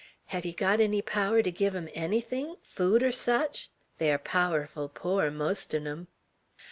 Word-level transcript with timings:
Hev 0.29 0.45
ye 0.45 0.51
got 0.53 0.79
enny 0.81 1.03
power 1.03 1.43
to 1.43 1.51
giv' 1.51 1.75
'em 1.75 1.87
ennything, 1.93 2.55
food 2.63 3.03
or 3.03 3.11
sech? 3.11 3.67
They 3.99 4.09
air 4.09 4.17
powerful 4.17 4.89
pore, 4.89 5.29
most 5.29 5.75
on 5.75 5.85
'em." 5.85 6.07